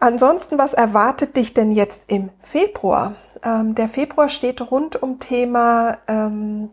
Ansonsten, 0.00 0.58
was 0.58 0.74
erwartet 0.74 1.36
dich 1.36 1.54
denn 1.54 1.72
jetzt 1.72 2.04
im 2.06 2.30
Februar? 2.38 3.14
Ähm, 3.42 3.74
der 3.74 3.88
Februar 3.88 4.28
steht 4.28 4.70
rund 4.70 5.02
um 5.02 5.18
Thema, 5.18 5.98
ähm, 6.06 6.70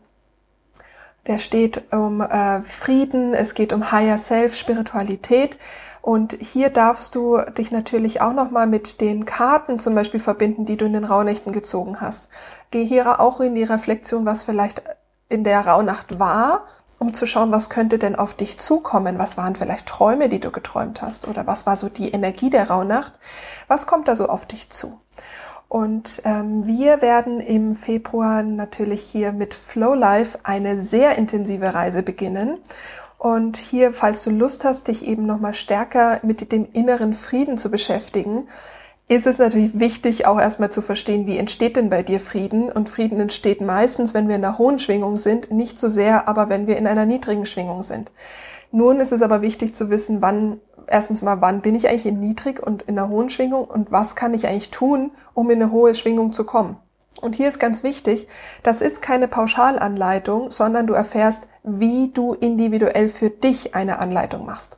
der 1.26 1.40
steht 1.40 1.92
um 1.92 2.22
äh, 2.22 2.62
Frieden, 2.62 3.34
es 3.34 3.56
geht 3.56 3.74
um 3.74 3.92
Higher 3.92 4.20
Self, 4.20 4.56
Spiritualität. 4.56 5.58
Und 6.04 6.34
hier 6.40 6.70
darfst 6.70 7.16
du 7.16 7.40
dich 7.58 7.72
natürlich 7.72 8.22
auch 8.22 8.34
nochmal 8.34 8.68
mit 8.68 9.02
den 9.02 9.26
Karten 9.26 9.80
zum 9.80 9.96
Beispiel 9.96 10.20
verbinden, 10.20 10.66
die 10.66 10.78
du 10.78 10.86
in 10.86 10.94
den 10.94 11.04
Rauhnächten 11.04 11.52
gezogen 11.52 12.00
hast. 12.00 12.30
Geh 12.70 12.86
hier 12.86 13.20
auch 13.20 13.40
in 13.40 13.56
die 13.56 13.64
Reflexion, 13.64 14.24
was 14.28 14.44
vielleicht 14.44 14.84
in 15.30 15.44
der 15.44 15.66
Rauhnacht 15.66 16.20
war, 16.20 16.66
um 17.00 17.14
zu 17.14 17.26
schauen, 17.26 17.52
was 17.52 17.70
könnte 17.70 18.00
denn 18.00 18.16
auf 18.16 18.34
dich 18.34 18.58
zukommen? 18.58 19.20
Was 19.20 19.38
waren 19.38 19.56
vielleicht 19.56 19.86
Träume, 19.86 20.30
die 20.30 20.40
du 20.40 20.52
geträumt 20.52 21.02
hast? 21.02 21.28
Oder 21.28 21.46
was 21.48 21.66
war 21.66 21.76
so 21.76 21.90
die 21.90 22.12
Energie 22.12 22.50
der 22.50 22.70
Rauhnacht? 22.70 23.14
Was 23.68 23.88
kommt 23.88 24.08
da 24.08 24.16
so 24.16 24.28
auf 24.28 24.46
dich 24.46 24.70
zu? 24.70 25.00
Und 25.68 26.22
ähm, 26.26 26.68
wir 26.68 27.02
werden 27.02 27.40
im 27.40 27.76
Februar 27.76 28.44
natürlich 28.44 29.02
hier 29.02 29.32
mit 29.32 29.54
Flow 29.54 29.94
Life 29.94 30.40
eine 30.44 30.80
sehr 30.80 31.18
intensive 31.18 31.74
Reise 31.74 32.04
beginnen. 32.04 32.60
Und 33.18 33.58
hier, 33.58 33.92
falls 33.92 34.22
du 34.22 34.30
Lust 34.30 34.64
hast, 34.64 34.88
dich 34.88 35.06
eben 35.06 35.26
nochmal 35.26 35.54
stärker 35.54 36.20
mit 36.22 36.52
dem 36.52 36.68
inneren 36.72 37.14
Frieden 37.14 37.58
zu 37.58 37.72
beschäftigen, 37.72 38.48
ist 39.08 39.28
es 39.28 39.38
natürlich 39.38 39.80
wichtig, 39.80 40.26
auch 40.26 40.40
erstmal 40.40 40.72
zu 40.72 40.82
verstehen, 40.82 41.28
wie 41.28 41.38
entsteht 41.38 41.76
denn 41.76 41.90
bei 41.90 42.02
dir 42.02 42.20
Frieden? 42.20 42.72
Und 42.72 42.90
Frieden 42.90 43.20
entsteht 43.20 43.62
meistens, 43.62 44.14
wenn 44.14 44.28
wir 44.28 44.36
in 44.36 44.44
einer 44.44 44.58
hohen 44.58 44.80
Schwingung 44.80 45.18
sind, 45.18 45.52
nicht 45.52 45.78
so 45.78 45.90
sehr, 45.90 46.28
aber 46.28 46.50
wenn 46.50 46.66
wir 46.66 46.78
in 46.78 46.88
einer 46.88 47.06
niedrigen 47.06 47.46
Schwingung 47.46 47.84
sind. 47.84 48.12
Nun 48.72 49.00
ist 49.00 49.12
es 49.12 49.22
aber 49.22 49.42
wichtig 49.42 49.76
zu 49.76 49.90
wissen, 49.90 50.22
wann 50.22 50.60
erstens 50.88 51.22
mal, 51.22 51.42
wann 51.42 51.62
bin 51.62 51.76
ich 51.76 51.88
eigentlich 51.88 52.06
in 52.06 52.20
niedrig 52.20 52.66
und 52.66 52.84
in 52.84 52.98
einer 52.98 53.10
hohen 53.10 53.30
Schwingung 53.30 53.66
und 53.66 53.92
was 53.92 54.16
kann 54.16 54.34
ich 54.34 54.48
eigentlich 54.48 54.72
tun, 54.72 55.12
um 55.34 55.50
in 55.50 55.62
eine 55.62 55.72
hohe 55.72 55.96
Schwingung 55.96 56.34
zu 56.34 56.44
kommen. 56.44 56.78
Und 57.22 57.36
hier 57.36 57.48
ist 57.48 57.60
ganz 57.60 57.84
wichtig, 57.84 58.28
das 58.62 58.82
ist 58.82 59.02
keine 59.02 59.28
Pauschalanleitung, 59.28 60.52
sondern 60.52 60.86
du 60.86 60.94
erfährst, 60.94 61.48
wie 61.64 62.12
du 62.12 62.34
individuell 62.34 63.10
für 63.10 63.30
dich 63.30 63.74
eine 63.74 64.00
Anleitung 64.00 64.46
machst. 64.46 64.78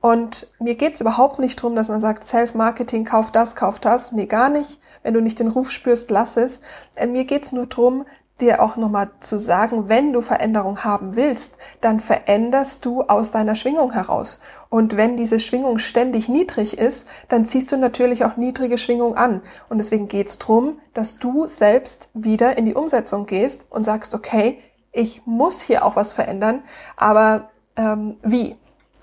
Und 0.00 0.46
mir 0.60 0.76
geht's 0.76 1.00
überhaupt 1.00 1.38
nicht 1.38 1.60
drum, 1.60 1.74
dass 1.74 1.88
man 1.88 2.00
sagt, 2.00 2.24
Self-Marketing, 2.24 3.04
kauf 3.04 3.32
das, 3.32 3.56
kauf 3.56 3.80
das. 3.80 4.12
Nee, 4.12 4.26
gar 4.26 4.48
nicht. 4.48 4.78
Wenn 5.02 5.14
du 5.14 5.20
nicht 5.20 5.40
den 5.40 5.48
Ruf 5.48 5.70
spürst, 5.70 6.10
lass 6.10 6.36
es. 6.36 6.60
Äh, 6.94 7.06
mir 7.06 7.24
geht's 7.24 7.52
nur 7.52 7.66
drum, 7.66 8.04
dir 8.40 8.62
auch 8.62 8.76
nochmal 8.76 9.10
zu 9.20 9.40
sagen, 9.40 9.88
wenn 9.88 10.12
du 10.12 10.22
Veränderung 10.22 10.84
haben 10.84 11.16
willst, 11.16 11.58
dann 11.80 11.98
veränderst 11.98 12.84
du 12.84 13.02
aus 13.02 13.30
deiner 13.30 13.54
Schwingung 13.54 13.92
heraus. 13.92 14.38
Und 14.68 14.96
wenn 14.96 15.16
diese 15.16 15.40
Schwingung 15.40 15.78
ständig 15.78 16.28
niedrig 16.28 16.78
ist, 16.78 17.08
dann 17.28 17.44
ziehst 17.44 17.72
du 17.72 17.76
natürlich 17.76 18.24
auch 18.24 18.36
niedrige 18.36 18.78
Schwingung 18.78 19.16
an. 19.16 19.42
Und 19.68 19.78
deswegen 19.78 20.06
geht's 20.06 20.38
drum, 20.38 20.78
dass 20.94 21.18
du 21.18 21.48
selbst 21.48 22.10
wieder 22.14 22.56
in 22.56 22.66
die 22.66 22.74
Umsetzung 22.74 23.26
gehst 23.26 23.66
und 23.70 23.82
sagst, 23.82 24.14
okay, 24.14 24.58
ich 24.92 25.22
muss 25.26 25.60
hier 25.60 25.84
auch 25.84 25.96
was 25.96 26.12
verändern, 26.12 26.62
aber 26.96 27.50
ähm, 27.76 28.16
wie? 28.22 28.56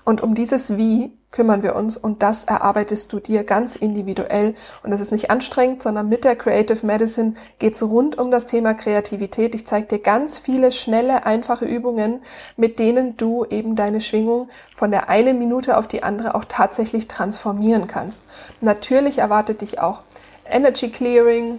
Und 0.06 0.22
um 0.22 0.36
dieses 0.36 0.76
Wie 0.76 1.10
kümmern 1.32 1.64
wir 1.64 1.74
uns 1.74 1.96
und 1.96 2.22
das 2.22 2.44
erarbeitest 2.44 3.12
du 3.12 3.18
dir 3.18 3.42
ganz 3.42 3.74
individuell. 3.74 4.54
Und 4.84 4.92
das 4.92 5.00
ist 5.00 5.10
nicht 5.10 5.32
anstrengend, 5.32 5.82
sondern 5.82 6.08
mit 6.08 6.22
der 6.22 6.36
Creative 6.36 6.86
Medicine 6.86 7.34
geht's 7.58 7.82
rund 7.82 8.16
um 8.16 8.30
das 8.30 8.46
Thema 8.46 8.74
Kreativität. 8.74 9.52
Ich 9.56 9.66
zeige 9.66 9.88
dir 9.88 9.98
ganz 9.98 10.38
viele 10.38 10.70
schnelle, 10.70 11.26
einfache 11.26 11.64
Übungen, 11.64 12.20
mit 12.56 12.78
denen 12.78 13.16
du 13.16 13.46
eben 13.46 13.74
deine 13.74 14.00
Schwingung 14.00 14.48
von 14.76 14.92
der 14.92 15.08
einen 15.08 15.40
Minute 15.40 15.76
auf 15.76 15.88
die 15.88 16.04
andere 16.04 16.36
auch 16.36 16.44
tatsächlich 16.44 17.08
transformieren 17.08 17.88
kannst. 17.88 18.26
Natürlich 18.60 19.18
erwartet 19.18 19.60
dich 19.60 19.80
auch 19.80 20.02
Energy 20.48 20.88
Clearing, 20.88 21.58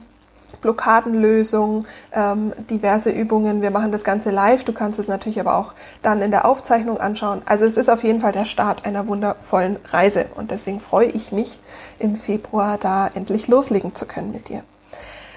Blockadenlösung, 0.62 1.86
ähm, 2.12 2.54
diverse 2.70 3.10
Übungen. 3.10 3.62
Wir 3.62 3.72
machen 3.72 3.92
das 3.92 4.04
Ganze 4.04 4.32
live. 4.32 4.64
Du 4.64 4.74
kannst 4.74 5.00
es 5.00 5.08
natürlich 5.08 5.40
aber 5.40 5.56
auch 5.56 5.74
dann 6.02 6.22
in 6.22 6.32
der 6.32 6.46
Aufzeichnung 6.46 7.00
anschauen. 7.00 7.42
Also 7.46 7.66
es 7.66 7.78
ist 7.78 7.90
auf 7.90 8.04
jeden 8.04 8.22
Fall 8.22 8.32
der 8.32 8.46
Start 8.46 8.86
einer 8.86 9.08
wundervollen 9.08 9.78
Reise 9.92 10.26
und 10.36 10.52
deswegen 10.52 10.80
freue 10.80 11.08
ich 11.08 11.32
mich 11.32 11.60
im 12.00 12.16
Februar 12.16 12.78
da 12.78 13.08
endlich 13.14 13.48
loslegen 13.48 13.96
zu 13.96 14.06
können 14.06 14.32
mit 14.32 14.50
dir. 14.50 14.64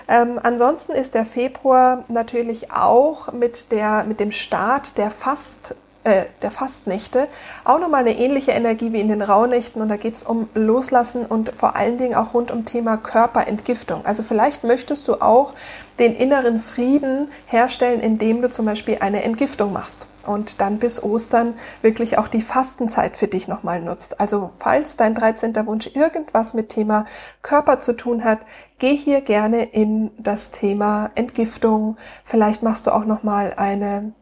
Ähm, 0.09 0.41
ansonsten 0.43 0.93
ist 0.93 1.15
der 1.15 1.25
Februar 1.25 2.03
natürlich 2.09 2.73
auch 2.73 3.33
mit 3.33 3.71
der 3.71 4.05
mit 4.05 4.19
dem 4.19 4.33
Start 4.33 4.99
der 4.99 5.11
Fast 5.11 5.77
äh, 6.05 6.25
der 6.41 6.51
Fastnächte 6.51 7.29
auch 7.65 7.79
nochmal 7.79 8.01
eine 8.01 8.19
ähnliche 8.19 8.53
Energie 8.53 8.93
wie 8.93 9.01
in 9.01 9.09
den 9.09 9.21
Rauhnächten 9.21 9.83
und 9.83 9.89
da 9.89 9.97
geht 9.97 10.15
es 10.15 10.23
um 10.23 10.49
Loslassen 10.55 11.27
und 11.27 11.53
vor 11.55 11.77
allen 11.77 11.99
Dingen 11.99 12.15
auch 12.15 12.33
rund 12.33 12.51
um 12.51 12.65
Thema 12.65 12.97
Körperentgiftung. 12.97 14.07
Also 14.07 14.23
vielleicht 14.23 14.65
möchtest 14.65 15.09
du 15.09 15.21
auch 15.21 15.53
den 15.99 16.15
inneren 16.15 16.59
Frieden 16.59 17.29
herstellen, 17.45 18.01
indem 18.01 18.41
du 18.41 18.49
zum 18.49 18.65
Beispiel 18.65 18.97
eine 19.01 19.23
Entgiftung 19.23 19.75
machst 19.75 20.09
und 20.25 20.63
dann 20.63 20.79
bis 20.79 21.03
Ostern 21.03 21.55
wirklich 21.83 22.17
auch 22.17 22.29
die 22.29 22.41
Fastenzeit 22.41 23.19
für 23.19 23.29
dich 23.29 23.47
nochmal 23.47 23.83
nutzt. 23.83 24.21
Also 24.21 24.53
falls 24.57 24.97
dein 24.97 25.15
13. 25.15 25.55
Wunsch 25.67 25.91
irgendwas 25.93 26.55
mit 26.55 26.71
Thema 26.71 27.05
Körper 27.43 27.79
zu 27.79 27.93
tun 27.93 28.25
hat, 28.25 28.41
geh 28.79 28.97
hier 28.97 29.21
gerne 29.21 29.65
in 29.65 30.11
das 30.17 30.51
Thema 30.51 31.11
Entgiftung. 31.15 31.99
Vielleicht 32.25 32.63
machst 32.63 32.87
du 32.87 32.95
auch 32.95 33.05
nochmal 33.05 33.53
eine 33.59 34.15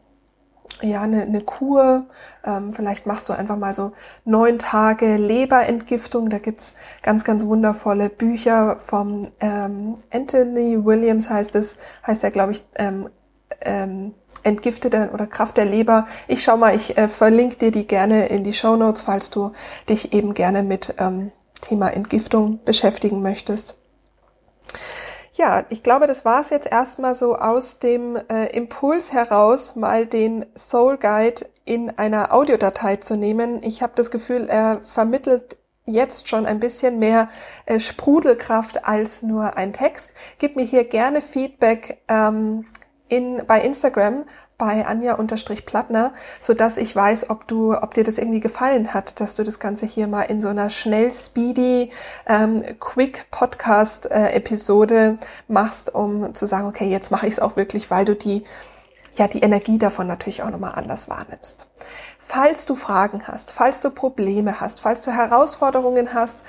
ja, 0.81 1.01
eine, 1.01 1.23
eine 1.23 1.41
Kur. 1.41 2.05
Ähm, 2.45 2.73
vielleicht 2.73 3.05
machst 3.05 3.29
du 3.29 3.33
einfach 3.33 3.57
mal 3.57 3.73
so 3.73 3.91
neun 4.25 4.59
Tage 4.59 5.17
Leberentgiftung. 5.17 6.29
Da 6.29 6.39
gibt's 6.39 6.75
ganz, 7.01 7.23
ganz 7.23 7.45
wundervolle 7.45 8.09
Bücher 8.09 8.77
vom 8.79 9.27
ähm, 9.39 9.95
Anthony 10.11 10.83
Williams 10.83 11.29
heißt 11.29 11.55
es, 11.55 11.77
heißt 12.05 12.23
er, 12.23 12.31
glaube 12.31 12.53
ich, 12.53 12.63
ähm, 12.75 13.09
ähm, 13.61 14.13
Entgiftete 14.43 15.09
oder 15.13 15.27
Kraft 15.27 15.57
der 15.57 15.65
Leber. 15.65 16.05
Ich 16.27 16.43
schau 16.43 16.55
mal, 16.55 16.75
ich 16.75 16.97
äh, 16.97 17.09
verlinke 17.09 17.57
dir 17.57 17.71
die 17.71 17.87
gerne 17.87 18.27
in 18.27 18.43
die 18.43 18.53
Show 18.53 18.75
Notes, 18.77 19.01
falls 19.01 19.29
du 19.29 19.51
dich 19.89 20.13
eben 20.13 20.33
gerne 20.33 20.63
mit 20.63 20.95
ähm, 20.97 21.31
Thema 21.61 21.89
Entgiftung 21.89 22.59
beschäftigen 22.63 23.21
möchtest. 23.21 23.78
Ja, 25.39 25.63
ich 25.69 25.83
glaube, 25.83 26.05
das 26.05 26.25
war 26.25 26.41
es 26.41 26.49
jetzt 26.49 26.69
erstmal 26.69 27.15
so 27.15 27.37
aus 27.37 27.79
dem 27.79 28.17
äh, 28.17 28.47
Impuls 28.47 29.13
heraus, 29.13 29.77
mal 29.77 30.05
den 30.05 30.45
Soul 30.53 30.97
Guide 30.97 31.45
in 31.63 31.97
einer 31.97 32.33
Audiodatei 32.33 32.97
zu 32.97 33.15
nehmen. 33.15 33.63
Ich 33.63 33.81
habe 33.81 33.93
das 33.95 34.11
Gefühl, 34.11 34.49
er 34.49 34.81
vermittelt 34.83 35.55
jetzt 35.85 36.27
schon 36.27 36.45
ein 36.45 36.59
bisschen 36.59 36.99
mehr 36.99 37.29
äh, 37.65 37.79
Sprudelkraft 37.79 38.83
als 38.83 39.21
nur 39.21 39.55
ein 39.55 39.71
Text. 39.71 40.11
Gib 40.39 40.57
mir 40.57 40.65
hier 40.65 40.83
gerne 40.83 41.21
Feedback 41.21 42.01
ähm, 42.09 42.65
in, 43.09 43.43
bei 43.45 43.59
Instagram 43.61 44.23
bei 44.59 44.85
Anja-Plattner, 44.85 46.13
so 46.41 46.53
dass 46.53 46.77
ich 46.77 46.93
weiß, 46.93 47.29
ob 47.29 47.47
du, 47.47 47.73
ob 47.75 47.93
dir 47.93 48.03
das 48.03 48.17
irgendwie 48.17 48.41
gefallen 48.41 48.93
hat, 48.93 49.19
dass 49.21 49.33
du 49.35 49.43
das 49.43 49.59
Ganze 49.59 49.85
hier 49.85 50.07
mal 50.07 50.23
in 50.23 50.41
so 50.41 50.49
einer 50.49 50.69
schnell, 50.69 51.11
speedy, 51.11 51.91
ähm, 52.27 52.63
quick 52.79 53.31
Podcast 53.31 54.11
äh, 54.11 54.43
machst, 55.47 55.95
um 55.95 56.35
zu 56.35 56.45
sagen, 56.45 56.67
okay, 56.67 56.89
jetzt 56.89 57.09
mache 57.09 57.25
ich 57.25 57.33
es 57.33 57.39
auch 57.39 57.55
wirklich, 57.55 57.89
weil 57.89 58.03
du 58.03 58.15
die 58.15 58.43
ja 59.15 59.27
die 59.27 59.39
Energie 59.39 59.77
davon 59.77 60.07
natürlich 60.07 60.43
auch 60.43 60.49
nochmal 60.49 60.73
anders 60.75 61.09
wahrnimmst. 61.09 61.69
Falls 62.17 62.65
du 62.65 62.75
Fragen 62.75 63.27
hast, 63.27 63.51
falls 63.51 63.81
du 63.81 63.89
Probleme 63.89 64.59
hast, 64.59 64.81
falls 64.81 65.01
du 65.01 65.11
Herausforderungen 65.11 66.13
hast, 66.13 66.39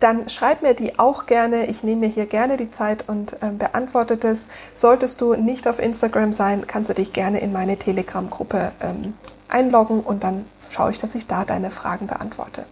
dann 0.00 0.28
schreib 0.28 0.62
mir 0.62 0.74
die 0.74 0.98
auch 0.98 1.26
gerne. 1.26 1.66
Ich 1.66 1.84
nehme 1.84 2.06
mir 2.06 2.08
hier 2.08 2.26
gerne 2.26 2.56
die 2.56 2.70
Zeit 2.70 3.08
und 3.08 3.36
ähm, 3.42 3.58
beantworte 3.58 4.16
das. 4.16 4.48
Solltest 4.74 5.20
du 5.20 5.34
nicht 5.34 5.68
auf 5.68 5.78
Instagram 5.78 6.32
sein, 6.32 6.66
kannst 6.66 6.90
du 6.90 6.94
dich 6.94 7.12
gerne 7.12 7.40
in 7.40 7.52
meine 7.52 7.76
Telegram-Gruppe 7.76 8.72
ähm, 8.80 9.14
einloggen 9.48 10.00
und 10.00 10.24
dann 10.24 10.46
schaue 10.70 10.92
ich, 10.92 10.98
dass 10.98 11.14
ich 11.14 11.26
da 11.26 11.44
deine 11.44 11.70
Fragen 11.70 12.06
beantworte. 12.06 12.64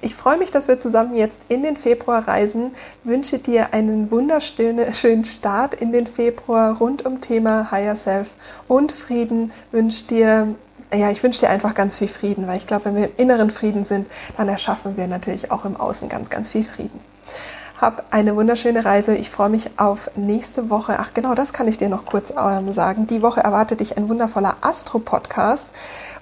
Ich 0.00 0.14
freue 0.14 0.38
mich, 0.38 0.50
dass 0.50 0.68
wir 0.68 0.78
zusammen 0.78 1.14
jetzt 1.14 1.42
in 1.48 1.62
den 1.62 1.76
Februar 1.76 2.26
reisen. 2.26 2.72
Wünsche 3.04 3.38
dir 3.38 3.74
einen 3.74 4.10
wunderschönen 4.10 5.24
Start 5.24 5.74
in 5.74 5.92
den 5.92 6.06
Februar 6.06 6.78
rund 6.78 7.04
um 7.04 7.20
Thema 7.20 7.70
Higher 7.70 7.96
Self 7.96 8.34
und 8.68 8.92
Frieden. 8.92 9.52
Wünsche 9.72 10.04
dir 10.04 10.54
ja, 10.94 11.10
ich 11.10 11.22
wünsche 11.22 11.40
dir 11.40 11.50
einfach 11.50 11.74
ganz 11.74 11.96
viel 11.96 12.08
Frieden, 12.08 12.46
weil 12.46 12.58
ich 12.58 12.66
glaube, 12.66 12.86
wenn 12.86 12.96
wir 12.96 13.04
im 13.04 13.16
inneren 13.16 13.50
Frieden 13.50 13.84
sind, 13.84 14.10
dann 14.36 14.48
erschaffen 14.48 14.96
wir 14.96 15.06
natürlich 15.06 15.50
auch 15.50 15.64
im 15.64 15.76
Außen 15.76 16.08
ganz, 16.08 16.30
ganz 16.30 16.50
viel 16.50 16.64
Frieden. 16.64 17.00
Hab 17.80 18.04
eine 18.10 18.36
wunderschöne 18.36 18.84
Reise. 18.84 19.16
Ich 19.16 19.30
freue 19.30 19.48
mich 19.48 19.70
auf 19.78 20.10
nächste 20.14 20.68
Woche. 20.68 20.96
Ach 20.98 21.14
genau, 21.14 21.34
das 21.34 21.54
kann 21.54 21.66
ich 21.66 21.78
dir 21.78 21.88
noch 21.88 22.04
kurz 22.04 22.30
ähm, 22.30 22.70
sagen. 22.74 23.06
Die 23.06 23.22
Woche 23.22 23.40
erwartet 23.40 23.80
dich 23.80 23.96
ein 23.96 24.06
wundervoller 24.10 24.58
Astro-Podcast 24.60 25.70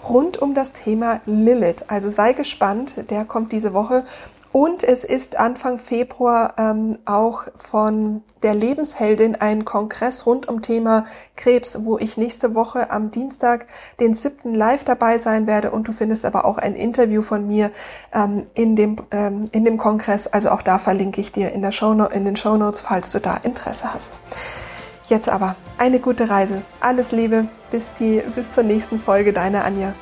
rund 0.08 0.40
um 0.40 0.54
das 0.54 0.72
Thema 0.72 1.20
Lilith. 1.26 1.86
Also 1.88 2.10
sei 2.10 2.32
gespannt, 2.32 3.10
der 3.10 3.24
kommt 3.24 3.50
diese 3.50 3.74
Woche 3.74 4.04
und 4.52 4.82
es 4.82 5.04
ist 5.04 5.36
Anfang 5.36 5.78
Februar 5.78 6.54
ähm, 6.56 6.98
auch 7.04 7.42
von 7.56 8.22
der 8.42 8.54
Lebensheldin 8.54 9.36
ein 9.36 9.64
Kongress 9.64 10.26
rund 10.26 10.48
um 10.48 10.62
Thema 10.62 11.04
Krebs, 11.36 11.84
wo 11.84 11.98
ich 11.98 12.16
nächste 12.16 12.54
Woche 12.54 12.90
am 12.90 13.10
Dienstag 13.10 13.66
den 14.00 14.14
siebten 14.14 14.54
live 14.54 14.84
dabei 14.84 15.18
sein 15.18 15.46
werde. 15.46 15.70
Und 15.70 15.88
du 15.88 15.92
findest 15.92 16.24
aber 16.24 16.46
auch 16.46 16.56
ein 16.56 16.74
Interview 16.74 17.20
von 17.20 17.46
mir 17.46 17.70
ähm, 18.14 18.46
in, 18.54 18.74
dem, 18.74 18.96
ähm, 19.10 19.42
in 19.52 19.64
dem 19.64 19.76
Kongress. 19.76 20.26
Also 20.26 20.50
auch 20.50 20.62
da 20.62 20.78
verlinke 20.78 21.20
ich 21.20 21.30
dir 21.30 21.52
in, 21.52 21.60
der 21.60 21.72
Show 21.72 21.92
in 21.92 22.24
den 22.24 22.36
Show 22.36 22.56
Notes, 22.56 22.80
falls 22.80 23.10
du 23.10 23.20
da 23.20 23.36
Interesse 23.36 23.92
hast. 23.92 24.20
Jetzt 25.06 25.28
aber 25.28 25.56
eine 25.76 26.00
gute 26.00 26.30
Reise. 26.30 26.62
Alles 26.80 27.12
Liebe. 27.12 27.48
Bis, 27.70 27.92
die, 27.98 28.22
bis 28.34 28.50
zur 28.50 28.62
nächsten 28.62 28.98
Folge. 28.98 29.34
Deine 29.34 29.64
Anja. 29.64 29.94